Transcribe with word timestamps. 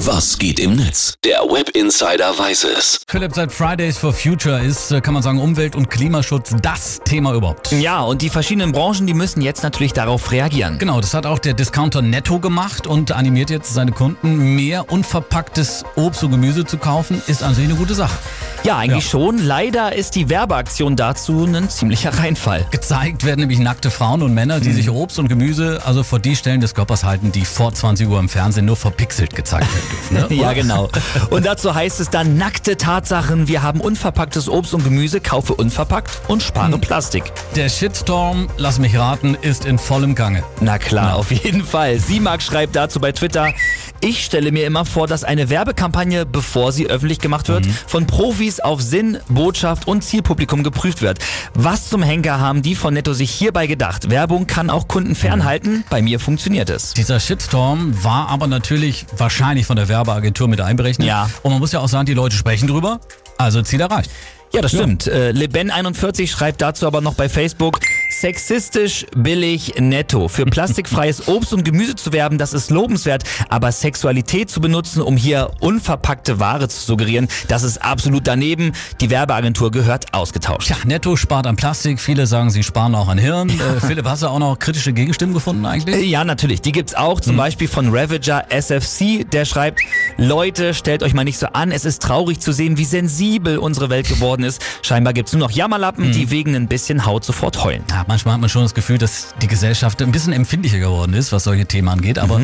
Was 0.00 0.38
geht 0.38 0.60
im 0.60 0.76
Netz? 0.76 1.14
Der 1.24 1.38
Web 1.38 1.70
Insider 1.70 2.38
weiß 2.38 2.64
es. 2.64 3.00
Philipp, 3.08 3.32
seit 3.34 3.50
Fridays 3.50 3.96
for 3.96 4.12
Future 4.12 4.62
ist, 4.62 4.92
äh, 4.92 5.00
kann 5.00 5.14
man 5.14 5.22
sagen, 5.22 5.40
Umwelt- 5.40 5.74
und 5.74 5.88
Klimaschutz 5.88 6.54
das 6.60 7.00
Thema 7.02 7.32
überhaupt. 7.32 7.72
Ja, 7.72 8.02
und 8.02 8.20
die 8.20 8.28
verschiedenen 8.28 8.72
Branchen, 8.72 9.06
die 9.06 9.14
müssen 9.14 9.40
jetzt 9.40 9.62
natürlich 9.62 9.94
darauf 9.94 10.30
reagieren. 10.32 10.78
Genau, 10.78 11.00
das 11.00 11.14
hat 11.14 11.24
auch 11.24 11.38
der 11.38 11.54
Discounter 11.54 12.02
Netto 12.02 12.38
gemacht 12.40 12.86
und 12.86 13.12
animiert 13.12 13.48
jetzt 13.48 13.72
seine 13.72 13.90
Kunden, 13.90 14.54
mehr 14.54 14.92
unverpacktes 14.92 15.84
Obst 15.96 16.22
und 16.22 16.30
Gemüse 16.30 16.66
zu 16.66 16.76
kaufen. 16.76 17.22
Ist 17.26 17.42
an 17.42 17.54
sich 17.54 17.64
eine 17.64 17.74
gute 17.74 17.94
Sache. 17.94 18.18
Ja, 18.66 18.78
eigentlich 18.78 19.04
Ja. 19.04 19.10
schon. 19.10 19.38
Leider 19.38 19.94
ist 19.94 20.16
die 20.16 20.28
Werbeaktion 20.28 20.96
dazu 20.96 21.44
ein 21.44 21.68
ziemlicher 21.70 22.18
Reinfall. 22.18 22.66
Gezeigt 22.72 23.24
werden 23.24 23.38
nämlich 23.40 23.60
nackte 23.60 23.92
Frauen 23.92 24.22
und 24.22 24.34
Männer, 24.34 24.58
die 24.58 24.72
sich 24.72 24.90
Obst 24.90 25.20
und 25.20 25.28
Gemüse 25.28 25.80
also 25.84 26.02
vor 26.02 26.18
die 26.18 26.34
Stellen 26.34 26.60
des 26.60 26.74
Körpers 26.74 27.04
halten, 27.04 27.30
die 27.30 27.44
vor 27.44 27.72
20 27.72 28.08
Uhr 28.08 28.18
im 28.18 28.28
Fernsehen 28.28 28.64
nur 28.66 28.74
verpixelt 28.74 29.36
gezeigt 29.36 29.68
werden 29.72 29.88
dürfen. 30.18 30.36
Ne? 30.36 30.36
Ja, 30.42 30.52
genau. 30.52 30.88
Und 31.30 31.46
dazu 31.46 31.74
heißt 31.76 32.00
es 32.00 32.10
dann 32.10 32.36
nackte 32.38 32.76
Tatsachen. 32.76 33.46
Wir 33.46 33.62
haben 33.62 33.80
unverpacktes 33.80 34.48
Obst 34.48 34.74
und 34.74 34.82
Gemüse, 34.82 35.20
kaufe 35.20 35.54
unverpackt 35.54 36.10
und 36.26 36.42
spare 36.42 36.76
Plastik. 36.78 37.32
Der 37.54 37.68
Shitstorm, 37.68 38.48
lass 38.56 38.80
mich 38.80 38.98
raten, 38.98 39.36
ist 39.40 39.64
in 39.64 39.78
vollem 39.78 40.16
Gange. 40.16 40.42
Na 40.60 40.78
klar, 40.78 41.14
auf 41.14 41.30
jeden 41.30 41.64
Fall. 41.64 42.00
Simak 42.00 42.42
schreibt 42.42 42.74
dazu 42.74 42.98
bei 43.00 43.12
Twitter, 43.12 43.52
ich 44.00 44.24
stelle 44.24 44.50
mir 44.52 44.66
immer 44.66 44.84
vor, 44.84 45.06
dass 45.06 45.22
eine 45.24 45.48
Werbekampagne, 45.50 46.26
bevor 46.26 46.72
sie 46.72 46.88
öffentlich 46.88 47.20
gemacht 47.20 47.48
wird, 47.48 47.64
von 47.86 48.06
Profis 48.06 48.55
auf 48.64 48.80
Sinn, 48.80 49.18
Botschaft 49.28 49.86
und 49.86 50.02
Zielpublikum 50.02 50.62
geprüft 50.62 51.02
wird. 51.02 51.18
Was 51.54 51.88
zum 51.88 52.02
Henker 52.02 52.40
haben 52.40 52.62
die 52.62 52.74
von 52.74 52.94
Netto 52.94 53.12
sich 53.12 53.30
hierbei 53.30 53.66
gedacht? 53.66 54.10
Werbung 54.10 54.46
kann 54.46 54.70
auch 54.70 54.88
Kunden 54.88 55.14
fernhalten. 55.14 55.84
Bei 55.90 56.02
mir 56.02 56.20
funktioniert 56.20 56.70
es. 56.70 56.94
Dieser 56.94 57.20
Shitstorm 57.20 58.02
war 58.04 58.28
aber 58.28 58.46
natürlich 58.46 59.06
wahrscheinlich 59.16 59.66
von 59.66 59.76
der 59.76 59.88
Werbeagentur 59.88 60.48
mit 60.48 60.60
einberechnet. 60.60 61.06
Ja. 61.06 61.30
Und 61.42 61.52
man 61.52 61.60
muss 61.60 61.72
ja 61.72 61.80
auch 61.80 61.88
sagen, 61.88 62.06
die 62.06 62.14
Leute 62.14 62.36
sprechen 62.36 62.68
drüber. 62.68 63.00
Also 63.38 63.62
Ziel 63.62 63.80
erreicht. 63.80 64.10
Ja, 64.52 64.62
das 64.62 64.72
stimmt. 64.72 65.06
Äh, 65.06 65.32
Leben41 65.32 66.28
schreibt 66.28 66.62
dazu 66.62 66.86
aber 66.86 67.00
noch 67.00 67.14
bei 67.14 67.28
Facebook, 67.28 67.80
sexistisch, 68.10 69.06
billig, 69.16 69.74
netto. 69.78 70.28
Für 70.28 70.44
plastikfreies 70.46 71.28
Obst 71.28 71.52
und 71.52 71.64
Gemüse 71.64 71.94
zu 71.94 72.12
werben, 72.12 72.38
das 72.38 72.52
ist 72.52 72.70
lobenswert. 72.70 73.24
Aber 73.48 73.72
Sexualität 73.72 74.50
zu 74.50 74.60
benutzen, 74.60 75.02
um 75.02 75.16
hier 75.16 75.50
unverpackte 75.60 76.40
Ware 76.40 76.68
zu 76.68 76.80
suggerieren, 76.80 77.28
das 77.48 77.62
ist 77.62 77.78
absolut 77.78 78.26
daneben. 78.26 78.72
Die 79.00 79.10
Werbeagentur 79.10 79.70
gehört 79.70 80.14
ausgetauscht. 80.14 80.68
Tja, 80.68 80.76
Netto 80.84 81.16
spart 81.16 81.46
an 81.46 81.56
Plastik. 81.56 82.00
Viele 82.00 82.26
sagen, 82.26 82.50
sie 82.50 82.62
sparen 82.62 82.94
auch 82.94 83.08
an 83.08 83.18
Hirn. 83.18 83.50
Äh, 83.50 83.80
Philipp, 83.80 84.06
hast 84.06 84.22
du 84.22 84.28
auch 84.28 84.38
noch 84.38 84.58
kritische 84.58 84.92
Gegenstimmen 84.92 85.34
gefunden 85.34 85.64
Äh, 85.64 85.68
eigentlich? 85.68 86.08
Ja, 86.08 86.24
natürlich. 86.24 86.60
Die 86.60 86.72
gibt's 86.72 86.94
auch. 86.94 87.20
Zum 87.20 87.36
Beispiel 87.36 87.68
von 87.68 87.88
Ravager 87.94 88.44
SFC. 88.50 89.24
Der 89.30 89.44
schreibt, 89.44 89.80
Leute, 90.16 90.74
stellt 90.74 91.02
euch 91.02 91.14
mal 91.14 91.24
nicht 91.24 91.38
so 91.38 91.46
an. 91.48 91.72
Es 91.72 91.84
ist 91.84 92.02
traurig 92.02 92.40
zu 92.40 92.52
sehen, 92.52 92.78
wie 92.78 92.84
sensibel 92.84 93.58
unsere 93.58 93.90
Welt 93.90 94.08
geworden 94.08 94.42
ist. 94.42 94.62
Scheinbar 94.82 95.12
gibt's 95.12 95.32
nur 95.32 95.40
noch 95.40 95.50
Jammerlappen, 95.50 96.12
die 96.12 96.30
wegen 96.30 96.54
ein 96.54 96.68
bisschen 96.68 97.06
Haut 97.06 97.24
sofort 97.24 97.64
heulen. 97.64 97.84
Ja, 97.96 98.04
manchmal 98.06 98.34
hat 98.34 98.42
man 98.42 98.50
schon 98.50 98.62
das 98.62 98.74
Gefühl, 98.74 98.98
dass 98.98 99.28
die 99.40 99.46
Gesellschaft 99.46 100.02
ein 100.02 100.12
bisschen 100.12 100.34
empfindlicher 100.34 100.78
geworden 100.78 101.14
ist, 101.14 101.32
was 101.32 101.44
solche 101.44 101.64
Themen 101.64 101.88
angeht. 101.88 102.18
Aber 102.18 102.42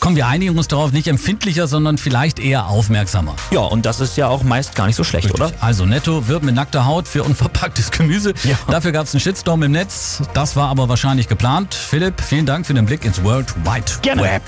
kommen 0.00 0.16
wir 0.16 0.26
einigen 0.26 0.56
uns 0.56 0.66
darauf, 0.66 0.92
nicht 0.92 1.08
empfindlicher, 1.08 1.66
sondern 1.66 1.98
vielleicht 1.98 2.38
eher 2.38 2.68
aufmerksamer. 2.68 3.36
Ja, 3.50 3.60
und 3.60 3.84
das 3.84 4.00
ist 4.00 4.16
ja 4.16 4.28
auch 4.28 4.44
meist 4.44 4.74
gar 4.74 4.86
nicht 4.86 4.96
so 4.96 5.04
schlecht, 5.04 5.30
oder? 5.34 5.52
Also 5.60 5.84
Netto 5.84 6.26
wird 6.26 6.42
mit 6.42 6.54
nackter 6.54 6.86
Haut 6.86 7.06
für 7.06 7.22
unverpacktes 7.22 7.90
Gemüse. 7.90 8.32
Ja. 8.44 8.56
Dafür 8.68 8.92
gab 8.92 9.04
es 9.04 9.12
einen 9.12 9.20
Shitstorm 9.20 9.62
im 9.62 9.72
Netz. 9.72 10.22
Das 10.32 10.56
war 10.56 10.70
aber 10.70 10.88
wahrscheinlich 10.88 11.28
geplant. 11.28 11.74
Philipp, 11.74 12.22
vielen 12.22 12.46
Dank 12.46 12.64
für 12.64 12.72
den 12.72 12.86
Blick 12.86 13.04
ins 13.04 13.22
World 13.22 13.54
Wide 13.66 14.00
Gerne. 14.00 14.22
Web. 14.22 14.42